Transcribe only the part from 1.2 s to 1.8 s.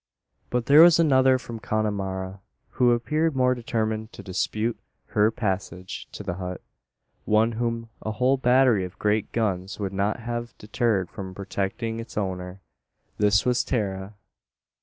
from